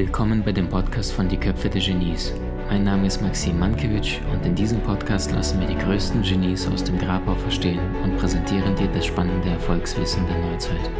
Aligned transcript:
Willkommen 0.00 0.42
bei 0.42 0.52
dem 0.52 0.66
Podcast 0.66 1.12
von 1.12 1.28
Die 1.28 1.36
Köpfe 1.36 1.68
der 1.68 1.82
Genies. 1.82 2.32
Mein 2.70 2.84
Name 2.84 3.06
ist 3.06 3.20
Maxim 3.20 3.58
Mankewitsch 3.58 4.18
und 4.32 4.46
in 4.46 4.54
diesem 4.54 4.80
Podcast 4.80 5.30
lassen 5.30 5.60
wir 5.60 5.66
die 5.66 5.76
größten 5.76 6.22
Genies 6.22 6.66
aus 6.68 6.82
dem 6.82 6.96
Grabau 6.96 7.34
verstehen 7.34 7.80
und 8.02 8.16
präsentieren 8.16 8.74
dir 8.76 8.88
das 8.88 9.04
spannende 9.04 9.50
Erfolgswissen 9.50 10.26
der 10.26 10.38
Neuzeit. 10.38 10.90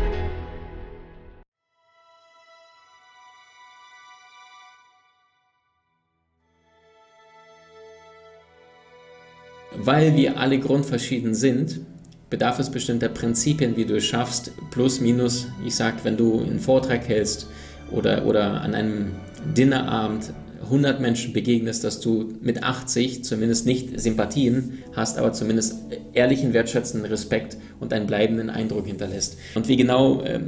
Weil 9.76 10.14
wir 10.14 10.38
alle 10.38 10.58
grundverschieden 10.58 11.32
sind, 11.32 11.80
bedarf 12.28 12.58
es 12.58 12.70
bestimmter 12.70 13.08
Prinzipien, 13.08 13.78
wie 13.78 13.86
du 13.86 13.96
es 13.96 14.04
schaffst, 14.04 14.52
plus, 14.70 15.00
minus, 15.00 15.48
ich 15.64 15.74
sag, 15.74 16.04
wenn 16.04 16.18
du 16.18 16.42
einen 16.42 16.60
Vortrag 16.60 17.08
hältst, 17.08 17.48
oder, 17.92 18.26
oder 18.26 18.60
an 18.62 18.74
einem 18.74 19.12
Dinnerabend 19.56 20.32
100 20.70 21.00
Menschen 21.00 21.32
begegnest, 21.32 21.82
dass 21.84 22.00
du 22.00 22.32
mit 22.40 22.62
80 22.62 23.24
zumindest 23.24 23.66
nicht 23.66 23.98
Sympathien 23.98 24.78
hast, 24.94 25.18
aber 25.18 25.32
zumindest 25.32 25.74
ehrlichen, 26.12 26.52
wertschätzenden 26.52 27.10
Respekt 27.10 27.56
und 27.80 27.92
einen 27.92 28.06
bleibenden 28.06 28.50
Eindruck 28.50 28.86
hinterlässt. 28.86 29.36
Und 29.54 29.68
wie 29.68 29.76
genau 29.76 30.22
äh, 30.22 30.40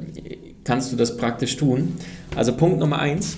kannst 0.64 0.92
du 0.92 0.96
das 0.96 1.16
praktisch 1.16 1.56
tun? 1.56 1.94
Also 2.36 2.56
Punkt 2.56 2.78
Nummer 2.78 3.00
eins: 3.00 3.36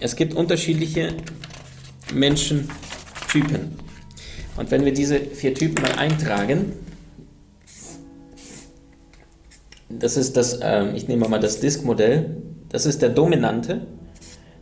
Es 0.00 0.16
gibt 0.16 0.34
unterschiedliche 0.34 1.14
Menschentypen. 2.12 3.76
Und 4.56 4.70
wenn 4.70 4.84
wir 4.84 4.92
diese 4.92 5.18
vier 5.20 5.54
Typen 5.54 5.82
mal 5.82 5.92
eintragen, 5.92 6.72
das 9.88 10.16
ist 10.16 10.36
das, 10.36 10.54
äh, 10.54 10.90
ich 10.96 11.08
nehme 11.08 11.28
mal 11.28 11.38
das 11.38 11.60
Disk-Modell, 11.60 12.36
das 12.68 12.86
ist 12.86 13.02
der 13.02 13.10
Dominante. 13.10 13.86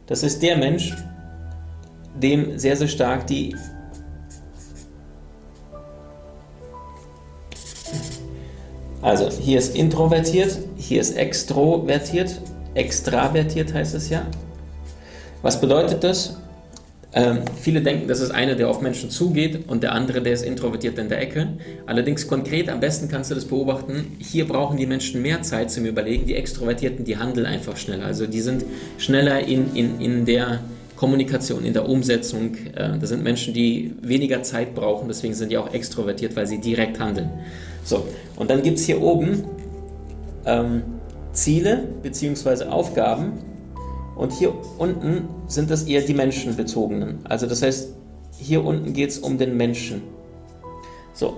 Das 0.07 0.23
ist 0.23 0.43
der 0.43 0.57
Mensch, 0.57 0.95
dem 2.15 2.59
sehr, 2.59 2.77
sehr 2.77 2.89
stark 2.89 3.27
die 3.27 3.55
Also 9.05 9.29
hier 9.29 9.59
ist 9.59 9.77
introvertiert, 9.77 10.59
hier 10.77 10.99
ist 11.03 11.15
extrovertiert, 11.15 12.41
extravertiert 12.73 13.75
heißt 13.75 13.95
es 13.95 14.09
ja. 14.09 14.27
Was 15.43 15.61
bedeutet 15.61 16.03
das? 16.03 16.39
Ähm, 17.17 17.43
viele 17.61 17.81
denken, 17.81 18.09
das 18.09 18.21
ist 18.21 18.33
einer, 18.33 18.57
der 18.57 18.69
auf 18.69 18.81
Menschen 18.81 19.09
zugeht 19.09 19.69
und 19.69 19.85
der 19.85 19.93
andere, 19.93 20.21
der 20.21 20.33
ist 20.33 20.45
introvertiert 20.45 20.99
in 20.99 21.09
der 21.09 21.21
Ecke. 21.21 21.47
Allerdings 21.87 22.27
konkret, 22.27 22.69
am 22.69 22.81
besten 22.81 23.09
kannst 23.09 23.31
du 23.31 23.37
das 23.37 23.45
beobachten, 23.45 24.17
hier 24.19 24.49
brauchen 24.49 24.77
die 24.77 24.87
Menschen 24.87 25.23
mehr 25.23 25.43
Zeit 25.43 25.71
zum 25.71 25.85
Überlegen. 25.85 26.27
Die 26.27 26.35
Extrovertierten, 26.35 27.05
die 27.05 27.17
handeln 27.17 27.47
einfach 27.47 27.77
schneller. 27.77 28.07
Also 28.07 28.27
die 28.27 28.41
sind 28.41 28.65
schneller 28.99 29.47
in, 29.47 29.77
in, 29.77 30.01
in 30.01 30.25
der 30.25 30.61
Kommunikation, 30.97 31.65
in 31.65 31.73
der 31.73 31.89
Umsetzung. 31.89 32.57
Äh, 32.75 32.99
das 32.99 33.11
sind 33.11 33.23
Menschen, 33.23 33.55
die 33.55 33.95
weniger 34.03 34.43
Zeit 34.43 34.75
brauchen, 34.75 35.07
deswegen 35.07 35.35
sind 35.35 35.53
die 35.53 35.59
auch 35.59 35.73
extrovertiert, 35.73 36.35
weil 36.35 36.49
sie 36.49 36.61
direkt 36.61 36.99
handeln. 36.99 37.31
So, 37.85 38.09
und 38.35 38.51
dann 38.51 38.63
gibt 38.63 38.79
es 38.79 38.87
hier 38.87 39.01
oben 39.01 39.45
ähm, 40.47 40.83
Ziele 41.33 41.87
bzw. 42.03 42.65
Aufgaben 42.65 43.54
und 44.17 44.33
hier 44.33 44.53
unten 44.79 45.29
sind 45.47 45.71
das 45.71 45.85
eher 45.85 46.03
die 46.03 46.15
menschenbezogenen. 46.15 47.21
Also 47.25 47.47
das 47.47 47.63
heißt, 47.63 47.95
hier 48.39 48.65
unten 48.65 48.93
geht 48.93 49.11
es 49.11 49.19
um 49.19 49.39
den 49.39 49.57
Menschen. 49.57 50.03
So, 51.13 51.37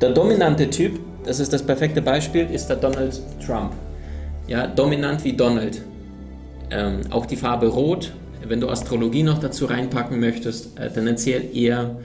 der 0.00 0.10
dominante 0.10 0.70
Typ, 0.70 0.98
das 1.24 1.40
ist 1.40 1.52
das 1.52 1.62
perfekte 1.62 2.02
Beispiel, 2.02 2.46
ist 2.50 2.66
der 2.68 2.76
Donald 2.76 3.20
Trump. 3.44 3.72
Ja, 4.46 4.66
dominant 4.66 5.22
wie 5.24 5.34
Donald. 5.34 5.82
Ähm, 6.70 7.00
auch 7.10 7.26
die 7.26 7.36
Farbe 7.36 7.68
Rot, 7.68 8.12
wenn 8.46 8.60
du 8.60 8.68
Astrologie 8.68 9.22
noch 9.22 9.38
dazu 9.38 9.66
reinpacken 9.66 10.18
möchtest, 10.18 10.78
äh, 10.78 10.90
tendenziell 10.90 11.54
eher 11.54 11.96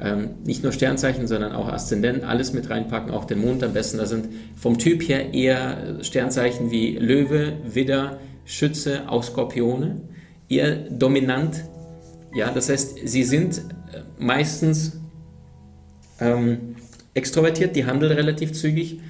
ähm, 0.00 0.30
nicht 0.44 0.62
nur 0.62 0.72
Sternzeichen, 0.72 1.26
sondern 1.26 1.52
auch 1.52 1.68
Aszendent, 1.68 2.24
alles 2.24 2.52
mit 2.52 2.68
reinpacken, 2.68 3.12
auch 3.12 3.24
den 3.24 3.40
Mond 3.40 3.62
am 3.62 3.72
besten. 3.72 3.98
Da 3.98 4.06
sind 4.06 4.28
vom 4.56 4.78
Typ 4.78 5.02
her 5.08 5.32
eher 5.32 6.02
Sternzeichen 6.02 6.70
wie 6.70 6.96
Löwe, 6.96 7.54
Widder, 7.64 8.18
Schütze, 8.44 9.08
auch 9.08 9.22
Skorpione, 9.22 10.02
eher 10.48 10.76
dominant. 10.90 11.64
Ja, 12.34 12.50
das 12.50 12.68
heißt, 12.68 12.98
sie 13.04 13.22
sind 13.24 13.58
äh, 13.58 14.00
meistens 14.18 15.00
ähm, 16.20 16.76
extrovertiert, 17.14 17.76
die 17.76 17.86
handeln 17.86 18.12
relativ 18.12 18.52
zügig 18.52 19.00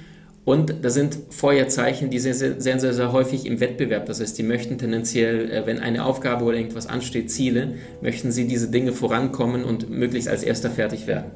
und 0.45 0.75
da 0.83 0.91
sind 0.91 1.17
Feuerzeichen, 1.31 2.11
die 2.11 2.19
sehr, 2.19 2.35
sehr, 2.35 2.61
sehr, 2.61 2.93
sehr 2.93 3.11
häufig 3.11 3.47
im 3.47 3.59
Wettbewerb. 3.59 4.05
Das 4.05 4.21
heißt, 4.21 4.37
die 4.37 4.43
möchten 4.43 4.77
tendenziell, 4.77 5.51
äh, 5.51 5.65
wenn 5.65 5.79
eine 5.79 6.05
Aufgabe 6.05 6.45
oder 6.45 6.57
irgendwas 6.57 6.85
ansteht, 6.85 7.31
Ziele, 7.31 7.73
möchten 8.01 8.31
sie 8.31 8.47
diese 8.47 8.69
Dinge 8.69 8.93
vorankommen 8.93 9.63
und 9.63 9.89
möglichst 9.89 10.29
als 10.29 10.43
erster 10.43 10.69
fertig 10.69 11.07
werden. 11.07 11.31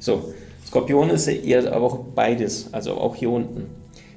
So, 0.00 0.34
Skorpion 0.66 1.08
ist 1.10 1.28
eher 1.28 1.72
aber 1.72 1.86
auch 1.86 1.98
beides, 2.14 2.68
also 2.72 2.94
auch 2.94 3.14
hier 3.14 3.30
unten. 3.30 3.66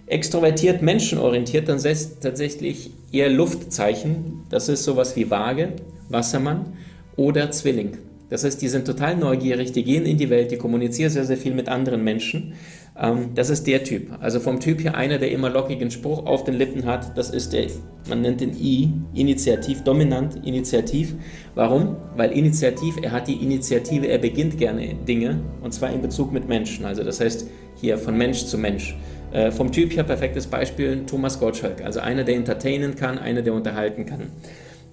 Extrovertiert, 0.08 0.82
menschenorientiert, 0.82 1.70
dann 1.70 1.80
setzt 1.80 2.22
tatsächlich 2.22 2.92
eher 3.12 3.30
Luftzeichen. 3.30 4.44
Das 4.50 4.68
ist 4.68 4.84
sowas 4.84 5.16
wie 5.16 5.30
Waage, 5.30 5.74
Wassermann 6.10 6.74
oder 7.16 7.52
Zwilling. 7.52 7.98
Das 8.32 8.44
heißt, 8.44 8.62
die 8.62 8.70
sind 8.70 8.86
total 8.86 9.18
neugierig, 9.18 9.74
die 9.74 9.84
gehen 9.84 10.06
in 10.06 10.18
die 10.18 10.30
Welt, 10.30 10.52
die 10.52 10.58
kommunizieren 10.58 11.12
sehr, 11.12 11.26
sehr 11.26 11.38
viel 11.38 11.54
mit 11.54 11.70
anderen 11.70 12.04
Menschen. 12.04 12.54
Ähm, 13.02 13.32
das 13.34 13.50
ist 13.50 13.66
der 13.68 13.84
Typ. 13.84 14.12
Also 14.20 14.40
vom 14.40 14.60
Typ 14.60 14.84
her 14.84 14.96
einer, 14.96 15.18
der 15.18 15.32
immer 15.32 15.50
lockigen 15.50 15.90
Spruch 15.90 16.26
auf 16.26 16.44
den 16.44 16.54
Lippen 16.54 16.86
hat. 16.86 17.18
Das 17.18 17.32
ist 17.32 17.52
der, 17.54 17.68
man 18.08 18.22
nennt 18.22 18.42
den 18.42 18.56
I, 18.58 18.94
Initiativ, 19.14 19.84
dominant, 19.84 20.46
Initiativ. 20.46 21.16
Warum? 21.56 21.98
Weil 22.16 22.32
Initiativ, 22.32 22.96
er 23.02 23.12
hat 23.12 23.28
die 23.28 23.36
Initiative, 23.36 24.08
er 24.08 24.20
beginnt 24.20 24.58
gerne 24.58 24.94
Dinge 25.08 25.42
und 25.62 25.74
zwar 25.74 25.92
in 25.92 26.02
Bezug 26.02 26.32
mit 26.32 26.48
Menschen. 26.48 26.86
Also 26.86 27.04
das 27.04 27.20
heißt 27.20 27.48
hier 27.80 27.98
von 27.98 28.16
Mensch 28.18 28.46
zu 28.46 28.58
Mensch. 28.58 28.96
Äh, 29.32 29.50
vom 29.50 29.72
Typ 29.72 29.96
her 29.96 30.04
perfektes 30.04 30.46
Beispiel 30.46 31.04
Thomas 31.08 31.40
Gottschalk, 31.40 31.84
also 31.84 32.02
einer, 32.02 32.24
der 32.24 32.36
entertainen 32.36 32.96
kann, 32.96 33.18
einer, 33.18 33.42
der 33.42 33.54
unterhalten 33.54 34.06
kann. 34.06 34.28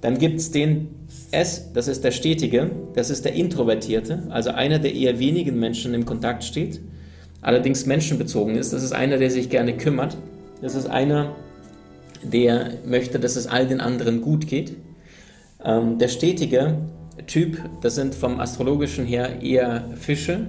Dann 0.00 0.16
gibt 0.16 0.38
es 0.38 0.52
den 0.52 0.88
S, 1.32 1.72
das 1.72 1.88
ist 1.88 2.04
der 2.04 2.12
Stetige, 2.12 2.70
das 2.94 3.10
ist 3.10 3.24
der 3.24 3.32
Introvertierte, 3.32 4.28
also 4.30 4.50
einer, 4.50 4.78
der 4.78 4.94
eher 4.94 5.18
wenigen 5.18 5.58
Menschen 5.58 5.92
im 5.92 6.04
Kontakt 6.04 6.44
steht, 6.44 6.80
allerdings 7.40 7.86
menschenbezogen 7.86 8.56
ist. 8.56 8.72
Das 8.72 8.82
ist 8.82 8.92
einer, 8.92 9.18
der 9.18 9.30
sich 9.30 9.50
gerne 9.50 9.76
kümmert. 9.76 10.16
Das 10.60 10.74
ist 10.74 10.86
einer, 10.86 11.36
der 12.22 12.72
möchte, 12.84 13.18
dass 13.18 13.36
es 13.36 13.46
all 13.46 13.66
den 13.66 13.80
anderen 13.80 14.20
gut 14.20 14.46
geht. 14.46 14.76
Ähm, 15.64 15.98
der 15.98 16.08
stetige 16.08 16.78
Typ, 17.26 17.58
das 17.82 17.94
sind 17.94 18.14
vom 18.14 18.40
astrologischen 18.40 19.04
her 19.04 19.42
eher 19.42 19.84
Fische, 19.96 20.46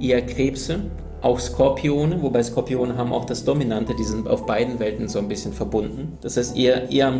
eher 0.00 0.22
Krebse 0.22 0.80
auch 1.22 1.38
Skorpione, 1.38 2.22
wobei 2.22 2.42
Skorpione 2.42 2.96
haben 2.96 3.12
auch 3.12 3.24
das 3.24 3.44
Dominante, 3.44 3.94
die 3.94 4.04
sind 4.04 4.26
auf 4.26 4.46
beiden 4.46 4.78
Welten 4.78 5.08
so 5.08 5.18
ein 5.18 5.28
bisschen 5.28 5.52
verbunden. 5.52 6.16
Das 6.22 6.36
heißt 6.36 6.56
eher, 6.56 6.90
eher 6.90 7.12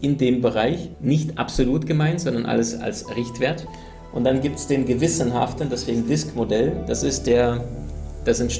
in 0.00 0.18
dem 0.18 0.40
Bereich, 0.40 0.90
nicht 1.00 1.38
absolut 1.38 1.86
gemeint, 1.86 2.20
sondern 2.20 2.46
alles 2.46 2.78
als 2.78 3.14
Richtwert. 3.14 3.66
Und 4.12 4.24
dann 4.24 4.40
gibt 4.40 4.56
es 4.56 4.66
den 4.66 4.86
gewissenhaften, 4.86 5.68
deswegen 5.70 6.06
Disk-Modell, 6.06 6.84
das 6.86 7.02
ist 7.02 7.26
der, 7.26 7.64
das 8.24 8.38
sind 8.38 8.58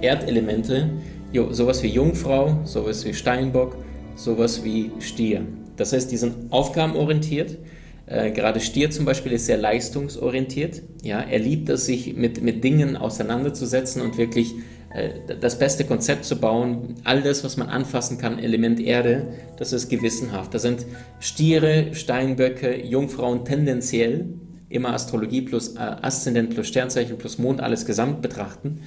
Erdelemente, 0.00 0.90
sowas 1.50 1.82
wie 1.82 1.88
Jungfrau, 1.88 2.60
sowas 2.64 3.04
wie 3.04 3.14
Steinbock, 3.14 3.76
sowas 4.14 4.62
wie 4.64 4.90
Stier. 5.00 5.46
Das 5.76 5.92
heißt, 5.92 6.10
die 6.10 6.16
sind 6.16 6.52
aufgabenorientiert, 6.52 7.58
äh, 8.06 8.30
gerade 8.32 8.60
Stier 8.60 8.90
zum 8.90 9.04
Beispiel 9.04 9.32
ist 9.32 9.46
sehr 9.46 9.56
leistungsorientiert. 9.56 10.82
Ja, 11.02 11.20
er 11.20 11.38
liebt 11.38 11.68
es, 11.68 11.86
sich 11.86 12.14
mit, 12.16 12.42
mit 12.42 12.62
Dingen 12.62 12.96
auseinanderzusetzen 12.96 14.02
und 14.02 14.18
wirklich 14.18 14.54
äh, 14.92 15.10
das 15.40 15.58
beste 15.58 15.84
Konzept 15.84 16.24
zu 16.24 16.36
bauen. 16.36 16.96
All 17.04 17.22
das, 17.22 17.44
was 17.44 17.56
man 17.56 17.68
anfassen 17.68 18.18
kann, 18.18 18.38
Element 18.38 18.78
Erde, 18.78 19.28
das 19.56 19.72
ist 19.72 19.88
gewissenhaft. 19.88 20.52
Da 20.52 20.58
sind 20.58 20.84
Stiere, 21.18 21.94
Steinböcke, 21.94 22.84
Jungfrauen 22.84 23.44
tendenziell 23.44 24.26
immer 24.74 24.92
Astrologie 24.92 25.42
plus 25.42 25.76
äh, 25.76 25.78
Aszendent 25.78 26.50
plus 26.50 26.68
Sternzeichen 26.68 27.18
plus 27.18 27.38
Mond 27.38 27.60
alles 27.60 27.86
gesamt 27.86 28.22
betrachten. 28.22 28.80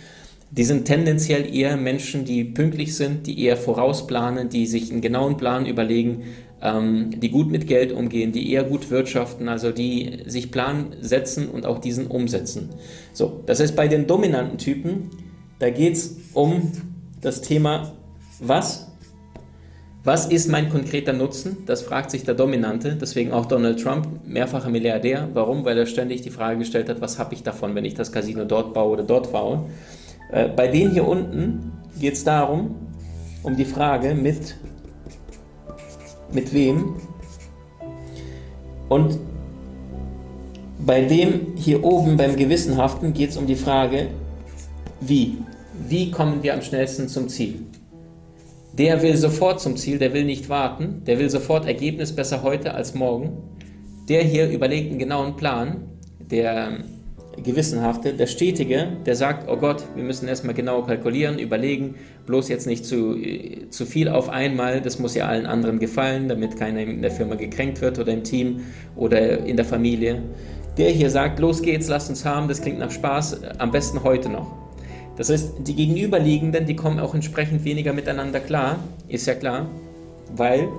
Die 0.49 0.63
sind 0.63 0.85
tendenziell 0.85 1.53
eher 1.53 1.75
Menschen, 1.75 2.23
die 2.23 2.43
pünktlich 2.45 2.95
sind, 2.95 3.27
die 3.27 3.43
eher 3.43 3.57
vorausplanen, 3.57 4.49
die 4.49 4.65
sich 4.65 4.91
einen 4.91 5.01
genauen 5.01 5.35
Plan 5.35 5.65
überlegen, 5.65 6.23
ähm, 6.61 7.19
die 7.19 7.29
gut 7.29 7.51
mit 7.51 7.67
Geld 7.67 7.91
umgehen, 7.91 8.31
die 8.31 8.51
eher 8.51 8.63
gut 8.63 8.89
wirtschaften, 8.89 9.49
also 9.49 9.71
die 9.71 10.19
sich 10.25 10.51
Plan 10.51 10.95
setzen 11.01 11.49
und 11.49 11.65
auch 11.65 11.79
diesen 11.79 12.07
umsetzen. 12.07 12.69
So, 13.13 13.43
das 13.45 13.59
heißt, 13.59 13.75
bei 13.75 13.87
den 13.87 14.07
dominanten 14.07 14.57
Typen, 14.57 15.09
da 15.59 15.69
geht 15.69 15.93
es 15.93 16.17
um 16.33 16.71
das 17.21 17.41
Thema, 17.41 17.93
was? 18.39 18.87
Was 20.03 20.27
ist 20.27 20.47
mein 20.47 20.69
konkreter 20.69 21.11
Nutzen? 21.11 21.57
Das 21.65 21.81
fragt 21.81 22.11
sich 22.11 22.23
der 22.23 22.35
Dominante, 22.35 22.97
deswegen 22.99 23.33
auch 23.33 23.45
Donald 23.45 23.81
Trump, 23.81 24.07
mehrfacher 24.27 24.69
Milliardär. 24.69 25.29
Warum? 25.33 25.65
Weil 25.65 25.77
er 25.77 25.85
ständig 25.85 26.21
die 26.21 26.29
Frage 26.29 26.59
gestellt 26.59 26.89
hat, 26.89 27.01
was 27.01 27.17
habe 27.17 27.33
ich 27.33 27.43
davon, 27.43 27.73
wenn 27.75 27.85
ich 27.85 27.93
das 27.93 28.11
Casino 28.11 28.45
dort 28.45 28.73
baue 28.73 28.93
oder 28.93 29.03
dort 29.03 29.31
baue. 29.31 29.65
Äh, 30.31 30.49
bei 30.49 30.67
denen 30.67 30.91
hier 30.91 31.07
unten 31.07 31.71
geht 31.99 32.13
es 32.13 32.23
darum, 32.23 32.75
um 33.43 33.55
die 33.55 33.65
Frage 33.65 34.13
mit 34.13 34.55
mit 36.31 36.53
wem? 36.53 36.95
Und 38.89 39.17
bei 40.79 41.01
dem 41.01 41.55
hier 41.55 41.83
oben 41.83 42.17
beim 42.17 42.35
Gewissenhaften 42.35 43.13
geht 43.13 43.31
es 43.31 43.37
um 43.37 43.47
die 43.47 43.55
Frage, 43.55 44.07
wie? 45.01 45.37
Wie 45.87 46.11
kommen 46.11 46.43
wir 46.43 46.53
am 46.53 46.61
schnellsten 46.61 47.07
zum 47.07 47.29
Ziel? 47.29 47.61
Der 48.73 49.01
will 49.01 49.17
sofort 49.17 49.59
zum 49.59 49.75
Ziel, 49.75 49.97
der 49.97 50.13
will 50.13 50.23
nicht 50.23 50.49
warten, 50.49 51.01
der 51.05 51.19
will 51.19 51.29
sofort 51.29 51.65
Ergebnis 51.65 52.15
besser 52.15 52.43
heute 52.43 52.73
als 52.73 52.93
morgen. 52.93 53.37
Der 54.09 54.23
hier 54.23 54.49
überlegt 54.49 54.89
einen 54.89 54.99
genauen 54.99 55.35
Plan, 55.35 55.81
der 56.19 56.79
Gewissenhafte, 57.43 58.13
der 58.13 58.27
Stetige, 58.27 58.87
der 59.05 59.15
sagt, 59.15 59.49
oh 59.49 59.57
Gott, 59.57 59.83
wir 59.95 60.03
müssen 60.03 60.27
erstmal 60.27 60.55
genau 60.55 60.81
kalkulieren, 60.81 61.37
überlegen, 61.37 61.95
bloß 62.25 62.49
jetzt 62.49 62.67
nicht 62.67 62.85
zu, 62.85 63.15
zu 63.69 63.85
viel 63.85 64.09
auf 64.09 64.29
einmal, 64.29 64.81
das 64.81 64.97
muss 64.97 65.13
ja 65.13 65.27
allen 65.27 65.45
anderen 65.45 65.79
gefallen, 65.79 66.29
damit 66.29 66.57
keiner 66.57 66.81
in 66.81 67.01
der 67.01 67.11
Firma 67.11 67.35
gekränkt 67.35 67.81
wird 67.81 67.99
oder 67.99 68.13
im 68.13 68.23
Team 68.23 68.61
oder 68.95 69.45
in 69.45 69.55
der 69.55 69.65
Familie. 69.65 70.21
Der 70.77 70.89
hier 70.89 71.09
sagt, 71.09 71.39
los 71.39 71.61
geht's, 71.61 71.87
lass 71.87 72.09
uns 72.09 72.25
haben, 72.25 72.47
das 72.47 72.61
klingt 72.61 72.79
nach 72.79 72.91
Spaß, 72.91 73.41
am 73.59 73.71
besten 73.71 74.03
heute 74.03 74.29
noch. 74.29 74.55
Das 75.15 75.29
heißt, 75.29 75.67
die 75.67 75.75
Gegenüberliegenden, 75.75 76.65
die 76.65 76.75
kommen 76.75 76.99
auch 76.99 77.13
entsprechend 77.13 77.65
weniger 77.65 77.93
miteinander 77.93 78.39
klar, 78.39 78.79
ist 79.07 79.25
ja 79.27 79.33
klar, 79.33 79.67
weil 80.35 80.69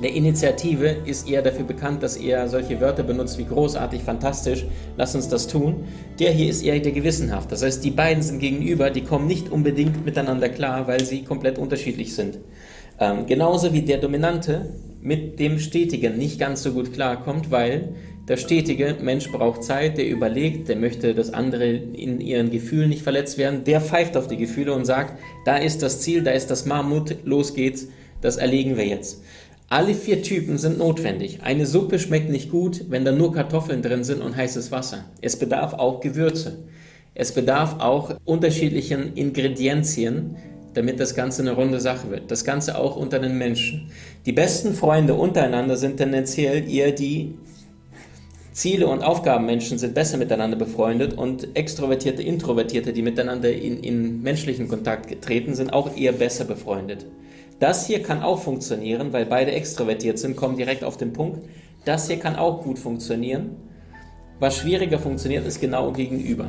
der 0.00 0.14
Initiative 0.14 0.96
ist 1.04 1.28
eher 1.28 1.42
dafür 1.42 1.64
bekannt, 1.64 2.02
dass 2.02 2.16
er 2.16 2.48
solche 2.48 2.80
Wörter 2.80 3.02
benutzt 3.02 3.36
wie 3.36 3.44
großartig, 3.44 4.02
fantastisch, 4.02 4.64
lass 4.96 5.14
uns 5.14 5.28
das 5.28 5.46
tun. 5.46 5.84
Der 6.18 6.30
hier 6.30 6.48
ist 6.48 6.62
eher 6.62 6.80
der 6.80 6.92
gewissenhaft. 6.92 7.52
Das 7.52 7.62
heißt, 7.62 7.84
die 7.84 7.90
beiden 7.90 8.22
sind 8.22 8.38
gegenüber, 8.38 8.90
die 8.90 9.02
kommen 9.02 9.26
nicht 9.26 9.50
unbedingt 9.50 10.04
miteinander 10.04 10.48
klar, 10.48 10.86
weil 10.86 11.04
sie 11.04 11.24
komplett 11.24 11.58
unterschiedlich 11.58 12.14
sind. 12.14 12.38
Ähm, 12.98 13.26
genauso 13.26 13.72
wie 13.72 13.82
der 13.82 13.98
Dominante 13.98 14.74
mit 15.02 15.38
dem 15.38 15.58
Stetigen 15.58 16.16
nicht 16.16 16.38
ganz 16.38 16.62
so 16.62 16.72
gut 16.72 16.92
klarkommt, 16.94 17.50
weil 17.50 17.90
der 18.28 18.36
stetige 18.36 18.96
Mensch 19.02 19.30
braucht 19.30 19.64
Zeit, 19.64 19.98
der 19.98 20.08
überlegt, 20.08 20.68
der 20.68 20.76
möchte, 20.76 21.12
dass 21.12 21.34
andere 21.34 21.66
in 21.66 22.20
ihren 22.20 22.50
Gefühlen 22.50 22.88
nicht 22.88 23.02
verletzt 23.02 23.36
werden, 23.36 23.64
der 23.64 23.80
pfeift 23.80 24.16
auf 24.16 24.28
die 24.28 24.36
Gefühle 24.36 24.72
und 24.72 24.84
sagt, 24.84 25.18
da 25.44 25.56
ist 25.56 25.82
das 25.82 26.00
Ziel, 26.00 26.22
da 26.22 26.30
ist 26.30 26.50
das 26.50 26.64
Mammut, 26.64 27.16
los 27.24 27.52
geht's, 27.52 27.88
das 28.20 28.36
erlegen 28.36 28.76
wir 28.76 28.86
jetzt. 28.86 29.22
Alle 29.72 29.94
vier 29.94 30.20
Typen 30.20 30.58
sind 30.58 30.76
notwendig. 30.76 31.38
Eine 31.44 31.64
Suppe 31.64 31.98
schmeckt 31.98 32.28
nicht 32.28 32.50
gut, 32.50 32.90
wenn 32.90 33.06
da 33.06 33.12
nur 33.12 33.32
Kartoffeln 33.32 33.80
drin 33.80 34.04
sind 34.04 34.20
und 34.20 34.36
heißes 34.36 34.70
Wasser. 34.70 35.06
Es 35.22 35.38
bedarf 35.38 35.72
auch 35.72 36.00
Gewürze. 36.00 36.58
Es 37.14 37.32
bedarf 37.32 37.76
auch 37.78 38.14
unterschiedlichen 38.26 39.14
Ingredienzien, 39.14 40.36
damit 40.74 41.00
das 41.00 41.14
Ganze 41.14 41.40
eine 41.40 41.52
runde 41.52 41.80
Sache 41.80 42.10
wird. 42.10 42.30
Das 42.30 42.44
Ganze 42.44 42.76
auch 42.76 42.96
unter 42.96 43.18
den 43.18 43.38
Menschen. 43.38 43.90
Die 44.26 44.32
besten 44.32 44.74
Freunde 44.74 45.14
untereinander 45.14 45.78
sind 45.78 45.96
tendenziell 45.96 46.70
eher 46.70 46.92
die 46.92 47.32
Ziele- 48.52 48.88
und 48.88 49.02
Aufgabenmenschen 49.02 49.78
sind 49.78 49.94
besser 49.94 50.18
miteinander 50.18 50.58
befreundet 50.58 51.14
und 51.14 51.56
extrovertierte, 51.56 52.22
introvertierte, 52.22 52.92
die 52.92 53.00
miteinander 53.00 53.50
in, 53.50 53.82
in 53.82 54.20
menschlichen 54.20 54.68
Kontakt 54.68 55.22
treten, 55.22 55.54
sind 55.54 55.72
auch 55.72 55.96
eher 55.96 56.12
besser 56.12 56.44
befreundet. 56.44 57.06
Das 57.62 57.86
hier 57.86 58.02
kann 58.02 58.24
auch 58.24 58.40
funktionieren, 58.40 59.12
weil 59.12 59.24
beide 59.24 59.52
extrovertiert 59.52 60.18
sind, 60.18 60.34
kommen 60.34 60.56
direkt 60.56 60.82
auf 60.82 60.96
den 60.96 61.12
Punkt. 61.12 61.46
Das 61.84 62.08
hier 62.08 62.18
kann 62.18 62.34
auch 62.34 62.64
gut 62.64 62.76
funktionieren. 62.76 63.50
Was 64.40 64.56
schwieriger 64.56 64.98
funktioniert, 64.98 65.46
ist 65.46 65.60
genau 65.60 65.92
gegenüber. 65.92 66.48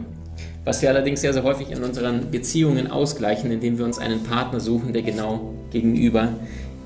Was 0.65 0.81
wir 0.81 0.89
allerdings 0.89 1.21
sehr, 1.21 1.31
sehr 1.31 1.43
häufig 1.43 1.69
in 1.69 1.83
unseren 1.83 2.31
Beziehungen 2.31 2.89
ausgleichen, 2.89 3.51
indem 3.51 3.77
wir 3.77 3.85
uns 3.85 3.99
einen 3.99 4.23
Partner 4.23 4.59
suchen, 4.59 4.91
der 4.91 5.03
genau 5.03 5.53
gegenüber 5.69 6.29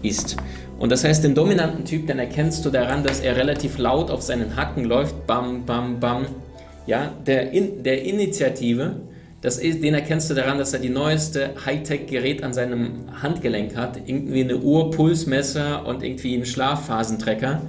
ist. 0.03 0.35
Und 0.77 0.91
das 0.91 1.05
heißt, 1.05 1.23
den 1.23 1.33
dominanten 1.33 1.85
Typ, 1.85 2.07
den 2.07 2.19
erkennst 2.19 2.65
du 2.65 2.69
daran, 2.69 3.05
dass 3.05 3.21
er 3.21 3.37
relativ 3.37 3.77
laut 3.77 4.11
auf 4.11 4.23
seinen 4.23 4.57
Hacken 4.57 4.83
läuft, 4.83 5.25
bam, 5.25 5.65
bam, 5.65 6.01
bam. 6.01 6.25
Ja, 6.85 7.13
der, 7.25 7.51
in, 7.53 7.81
der 7.81 8.03
Initiative, 8.03 8.97
das 9.41 9.59
ist, 9.59 9.83
den 9.83 9.93
erkennst 9.93 10.29
du 10.29 10.33
daran, 10.33 10.57
dass 10.57 10.73
er 10.73 10.79
die 10.79 10.89
neueste 10.89 11.51
Hightech-Gerät 11.63 12.43
an 12.43 12.53
seinem 12.53 13.21
Handgelenk 13.21 13.75
hat. 13.75 14.01
Irgendwie 14.07 14.43
eine 14.43 14.57
Uhr, 14.57 14.89
Pulsmesser 14.89 15.85
und 15.85 16.03
irgendwie 16.03 16.33
einen 16.33 16.45
Schlafphasentrecker. 16.45 17.61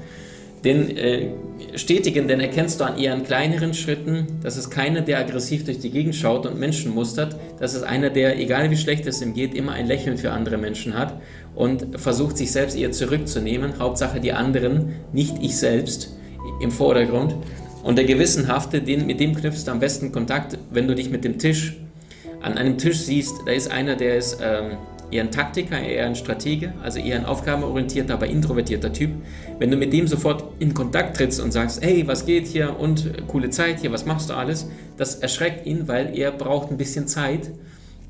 Den 0.65 0.97
äh, 0.97 1.29
stetigen, 1.77 2.27
den 2.27 2.41
erkennst 2.41 2.81
du 2.81 2.85
an 2.85 2.99
eher 2.99 3.17
kleineren 3.21 3.75
Schritten. 3.75 4.27
Das 4.43 4.57
ist 4.57 4.71
keiner, 4.71 5.03
der 5.03 5.19
aggressiv 5.19 5.65
durch 5.65 5.79
die 5.79 5.91
Gegend 5.91 6.15
schaut 6.15 6.47
und 6.47 6.59
Menschen 6.59 6.95
mustert. 6.95 7.37
Das 7.61 7.75
ist 7.75 7.83
einer, 7.83 8.09
der, 8.09 8.39
egal 8.41 8.71
wie 8.71 8.77
schlecht 8.77 9.07
es 9.07 9.21
ihm 9.21 9.35
geht, 9.35 9.55
immer 9.55 9.73
ein 9.73 9.87
Lächeln 9.87 10.17
für 10.17 10.33
andere 10.33 10.57
Menschen 10.57 10.99
hat 10.99 11.21
und 11.55 12.01
versucht, 12.01 12.39
sich 12.39 12.51
selbst 12.51 12.79
eher 12.79 12.93
zurückzunehmen. 12.93 13.79
Hauptsache 13.79 14.21
die 14.21 14.33
anderen, 14.33 14.95
nicht 15.13 15.37
ich 15.43 15.57
selbst 15.57 16.17
im 16.61 16.71
Vordergrund. 16.71 17.35
Und 17.89 17.97
der 17.97 18.05
Gewissenhafte, 18.05 18.83
den, 18.83 19.07
mit 19.07 19.19
dem 19.19 19.35
knüpfst 19.35 19.65
du 19.65 19.71
am 19.71 19.81
besten 19.81 20.13
Kontakt, 20.13 20.59
wenn 20.71 20.87
du 20.87 20.95
dich 20.95 21.09
mit 21.09 21.25
dem 21.25 21.39
Tisch 21.39 21.79
an 22.43 22.59
einem 22.59 22.77
Tisch 22.77 22.99
siehst. 22.99 23.37
Da 23.47 23.53
ist 23.53 23.71
einer, 23.71 23.97
der 23.97 24.19
ist 24.19 24.41
ähm, 24.43 24.77
eher 25.11 25.23
ein 25.23 25.31
Taktiker, 25.31 25.81
eher 25.81 26.05
ein 26.05 26.15
Stratege, 26.15 26.75
also 26.83 26.99
eher 26.99 27.17
ein 27.17 27.25
aufgabenorientierter, 27.25 28.13
aber 28.13 28.27
introvertierter 28.27 28.93
Typ. 28.93 29.13
Wenn 29.59 29.71
du 29.71 29.79
mit 29.79 29.95
dem 29.95 30.07
sofort 30.07 30.45
in 30.59 30.75
Kontakt 30.75 31.17
trittst 31.17 31.41
und 31.41 31.51
sagst, 31.51 31.83
hey, 31.83 32.07
was 32.07 32.27
geht 32.27 32.47
hier 32.47 32.79
und 32.79 33.27
coole 33.27 33.49
Zeit 33.49 33.81
hier, 33.81 33.91
was 33.91 34.05
machst 34.05 34.29
du 34.29 34.35
alles, 34.35 34.69
das 34.99 35.15
erschreckt 35.15 35.65
ihn, 35.65 35.89
weil 35.89 36.15
er 36.15 36.31
braucht 36.31 36.71
ein 36.71 36.77
bisschen 36.77 37.07
Zeit. 37.07 37.53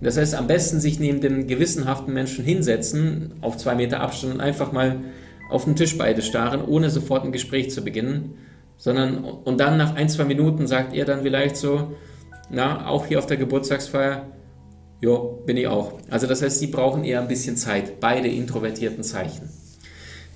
Das 0.00 0.16
heißt, 0.16 0.34
am 0.34 0.48
besten 0.48 0.80
sich 0.80 0.98
neben 0.98 1.20
dem 1.20 1.46
gewissenhaften 1.46 2.12
Menschen 2.12 2.44
hinsetzen, 2.44 3.30
auf 3.42 3.58
zwei 3.58 3.76
Meter 3.76 4.00
Abstand 4.00 4.34
und 4.34 4.40
einfach 4.40 4.72
mal 4.72 4.96
auf 5.52 5.66
den 5.66 5.76
Tisch 5.76 5.96
beide 5.96 6.20
starren, 6.22 6.64
ohne 6.66 6.90
sofort 6.90 7.24
ein 7.24 7.30
Gespräch 7.30 7.70
zu 7.70 7.84
beginnen 7.84 8.34
sondern 8.78 9.24
und 9.24 9.58
dann 9.60 9.76
nach 9.76 9.94
ein, 9.96 10.08
zwei 10.08 10.24
Minuten 10.24 10.66
sagt 10.66 10.94
er 10.94 11.04
dann 11.04 11.22
vielleicht 11.22 11.56
so, 11.56 11.92
na, 12.50 12.86
auch 12.86 13.06
hier 13.06 13.18
auf 13.18 13.26
der 13.26 13.36
Geburtstagsfeier, 13.36 14.26
jo, 15.00 15.42
bin 15.44 15.56
ich 15.56 15.66
auch. 15.66 15.94
Also 16.08 16.26
das 16.26 16.40
heißt, 16.40 16.58
sie 16.58 16.68
brauchen 16.68 17.04
eher 17.04 17.20
ein 17.20 17.28
bisschen 17.28 17.56
Zeit, 17.56 18.00
beide 18.00 18.28
introvertierten 18.28 19.02
Zeichen. 19.02 19.50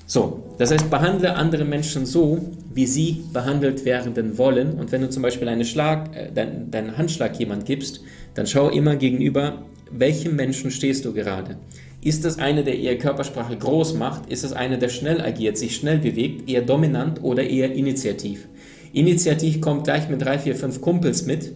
So, 0.07 0.43
das 0.59 0.71
heißt, 0.71 0.91
behandle 0.91 1.37
andere 1.37 1.65
Menschen 1.65 2.05
so, 2.05 2.39
wie 2.75 2.87
sie 2.87 3.25
behandelt 3.33 3.85
werden 3.87 4.37
wollen. 4.37 4.75
Und 4.79 4.93
wenn 4.93 5.01
du 5.01 5.09
zum 5.09 5.23
Beispiel 5.23 5.49
eine 5.49 5.65
Schlag, 5.65 6.15
äh, 6.15 6.31
deinen 6.31 6.71
dein 6.71 6.99
Handschlag 6.99 7.39
jemand 7.39 7.65
gibst, 7.65 8.03
dann 8.35 8.47
schau 8.47 8.69
immer 8.69 8.97
gegenüber, 8.97 9.63
welchem 9.91 10.37
Menschen 10.37 10.71
stehst 10.71 11.05
du 11.05 11.15
gerade. 11.15 11.57
Ist 12.05 12.25
es 12.25 12.41
eine, 12.41 12.65
der 12.65 12.77
eher 12.77 12.99
Körpersprache 12.99 13.57
groß 13.57 13.95
macht? 13.95 14.27
Ist 14.27 14.43
es 14.43 14.53
eine, 14.53 14.77
der 14.77 14.89
schnell 14.89 15.21
agiert, 15.21 15.57
sich 15.57 15.77
schnell 15.77 15.99
bewegt, 15.99 16.51
eher 16.51 16.63
dominant 16.63 17.23
oder 17.23 17.45
eher 17.45 17.73
initiativ? 17.73 18.49
Initiativ 18.93 19.61
kommt 19.61 19.85
gleich 19.85 20.09
mit 20.09 20.21
drei, 20.21 20.37
vier, 20.41 20.57
fünf 20.57 20.81
Kumpels 20.81 21.27
mit 21.27 21.53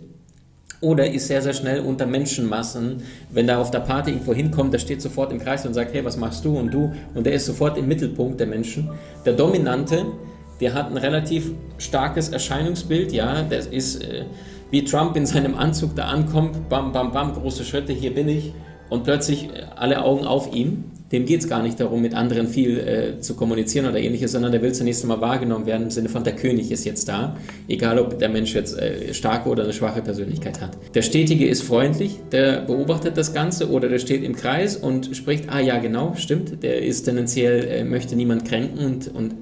oder 0.81 1.11
ist 1.11 1.27
sehr, 1.27 1.43
sehr 1.43 1.53
schnell 1.53 1.81
unter 1.81 2.07
Menschenmassen. 2.07 3.03
Wenn 3.29 3.49
da 3.49 3.59
auf 3.59 3.73
der 3.73 3.81
Party 3.81 4.13
irgendwo 4.13 4.35
hinkommt, 4.35 4.73
der 4.73 4.79
steht 4.79 5.03
sofort 5.03 5.33
im 5.33 5.41
Kreis 5.41 5.67
und 5.67 5.75
sagt, 5.75 5.93
hey, 5.93 6.05
was 6.05 6.17
machst 6.17 6.45
du 6.45 6.57
und 6.57 6.73
du? 6.73 6.93
Und 7.15 7.27
der 7.27 7.33
ist 7.33 7.47
sofort 7.47 7.77
im 7.77 7.89
Mittelpunkt 7.89 8.39
der 8.39 8.47
Menschen. 8.47 8.89
Der 9.25 9.33
Dominante, 9.33 10.07
der 10.61 10.75
hat 10.75 10.93
ein 10.93 10.97
relativ 10.97 11.51
starkes 11.79 12.29
Erscheinungsbild, 12.29 13.11
ja, 13.11 13.43
der 13.43 13.73
ist 13.73 14.05
äh, 14.05 14.27
wie 14.71 14.85
Trump 14.85 15.17
in 15.17 15.27
seinem 15.27 15.57
Anzug 15.57 15.97
da 15.97 16.05
ankommt, 16.05 16.69
bam, 16.69 16.93
bam, 16.93 17.11
bam, 17.11 17.35
große 17.35 17.65
Schritte, 17.65 17.93
hier 17.93 18.15
bin 18.15 18.29
ich 18.29 18.53
und 18.91 19.05
plötzlich 19.05 19.49
alle 19.75 20.03
Augen 20.05 20.25
auf 20.25 20.55
ihm. 20.55 20.85
Dem 21.13 21.25
geht 21.25 21.41
es 21.41 21.49
gar 21.49 21.63
nicht 21.63 21.79
darum, 21.79 22.03
mit 22.03 22.15
anderen 22.15 22.49
viel 22.49 22.79
äh, 22.81 23.21
zu 23.21 23.37
kommunizieren 23.37 23.87
oder 23.87 24.01
ähnliches, 24.01 24.33
sondern 24.33 24.51
der 24.51 24.61
will 24.61 24.73
zunächst 24.73 25.03
einmal 25.03 25.21
wahrgenommen 25.21 25.65
werden 25.65 25.85
im 25.85 25.91
Sinne 25.91 26.09
von 26.09 26.25
der 26.25 26.35
König 26.35 26.73
ist 26.73 26.85
jetzt 26.85 27.09
da, 27.09 27.37
egal 27.69 28.01
ob 28.01 28.19
der 28.19 28.29
Mensch 28.29 28.55
jetzt 28.55 28.77
äh, 28.77 29.15
starke 29.15 29.49
oder 29.49 29.63
eine 29.63 29.73
schwache 29.73 30.03
Persönlichkeit 30.03 30.61
hat. 30.61 30.77
Der 30.97 31.03
Stetige 31.03 31.47
ist 31.47 31.63
freundlich, 31.63 32.19
der 32.33 32.63
beobachtet 32.63 33.17
das 33.17 33.33
Ganze 33.33 33.71
oder 33.71 33.89
der 33.89 34.01
steht 34.01 34.25
im 34.25 34.35
Kreis 34.35 34.77
und 34.77 35.15
spricht, 35.15 35.49
ah 35.49 35.61
ja 35.61 35.79
genau, 35.79 36.15
stimmt, 36.17 36.65
der 36.65 36.83
ist 36.83 37.05
tendenziell, 37.05 37.65
äh, 37.69 37.85
möchte 37.85 38.17
niemand 38.17 38.45
kränken 38.45 38.85
und, 38.85 39.15
und 39.15 39.35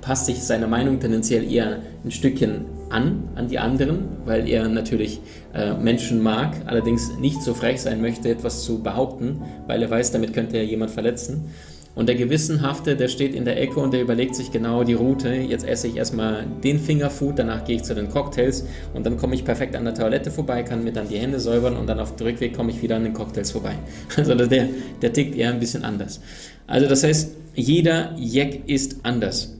passt 0.00 0.24
sich 0.24 0.42
seiner 0.42 0.66
Meinung 0.66 0.98
tendenziell 0.98 1.44
eher 1.52 1.80
ein 2.04 2.10
Stückchen 2.10 2.64
an, 2.90 3.28
an 3.34 3.48
die 3.48 3.58
anderen, 3.58 4.04
weil 4.24 4.48
er 4.48 4.68
natürlich 4.68 5.20
äh, 5.54 5.74
Menschen 5.74 6.22
mag, 6.22 6.54
allerdings 6.66 7.16
nicht 7.18 7.42
so 7.42 7.54
frech 7.54 7.80
sein 7.80 8.00
möchte, 8.00 8.28
etwas 8.28 8.64
zu 8.64 8.82
behaupten, 8.82 9.42
weil 9.66 9.82
er 9.82 9.90
weiß, 9.90 10.12
damit 10.12 10.32
könnte 10.32 10.56
er 10.56 10.64
jemand 10.64 10.90
verletzen. 10.90 11.50
Und 11.96 12.10
der 12.10 12.14
Gewissenhafte, 12.14 12.94
der 12.94 13.08
steht 13.08 13.34
in 13.34 13.46
der 13.46 13.58
Ecke 13.58 13.80
und 13.80 13.94
der 13.94 14.02
überlegt 14.02 14.34
sich 14.34 14.52
genau 14.52 14.84
die 14.84 14.92
Route. 14.92 15.30
Jetzt 15.30 15.66
esse 15.66 15.88
ich 15.88 15.96
erstmal 15.96 16.44
den 16.62 16.78
Fingerfood, 16.78 17.38
danach 17.38 17.64
gehe 17.64 17.76
ich 17.76 17.84
zu 17.84 17.94
den 17.94 18.10
Cocktails 18.10 18.66
und 18.92 19.06
dann 19.06 19.16
komme 19.16 19.34
ich 19.34 19.46
perfekt 19.46 19.74
an 19.74 19.86
der 19.86 19.94
Toilette 19.94 20.30
vorbei, 20.30 20.62
kann 20.62 20.84
mir 20.84 20.92
dann 20.92 21.08
die 21.08 21.16
Hände 21.16 21.40
säubern 21.40 21.74
und 21.74 21.86
dann 21.86 21.98
auf 21.98 22.14
dem 22.14 22.26
Rückweg 22.26 22.54
komme 22.54 22.70
ich 22.70 22.82
wieder 22.82 22.96
an 22.96 23.04
den 23.04 23.14
Cocktails 23.14 23.50
vorbei. 23.50 23.76
Also 24.16 24.34
der, 24.34 24.68
der 25.00 25.12
tickt 25.12 25.36
eher 25.36 25.50
ein 25.50 25.58
bisschen 25.58 25.84
anders. 25.84 26.20
Also 26.66 26.86
das 26.86 27.02
heißt, 27.02 27.34
jeder 27.54 28.14
Jack 28.18 28.68
ist 28.68 28.96
anders. 29.02 29.55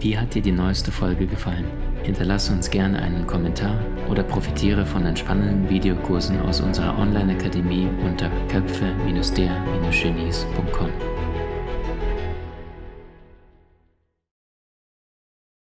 Wie 0.00 0.16
hat 0.16 0.34
dir 0.34 0.42
die 0.42 0.52
neueste 0.52 0.92
Folge 0.92 1.26
gefallen? 1.26 1.64
Hinterlasse 2.04 2.52
uns 2.52 2.70
gerne 2.70 3.02
einen 3.02 3.26
Kommentar 3.26 3.80
oder 4.08 4.22
profitiere 4.22 4.86
von 4.86 5.04
entspannenden 5.04 5.68
Videokursen 5.68 6.40
aus 6.40 6.60
unserer 6.60 6.96
Online-Akademie 6.96 7.88
unter 8.04 8.30
köpfe-der-genies.com. 8.48 10.90